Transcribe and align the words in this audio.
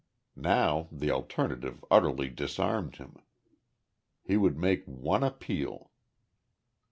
Now, 0.35 0.87
the 0.91 1.11
alternative 1.11 1.85
utterly 1.91 2.27
disarmed 2.27 2.95
him. 2.95 3.17
He 4.23 4.35
would 4.35 4.57
make 4.57 4.83
one 4.85 5.23
appeal. 5.23 5.91